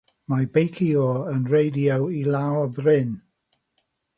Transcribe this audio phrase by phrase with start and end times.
[0.31, 3.17] Mae beiciwr yn reidio i lawr bryn.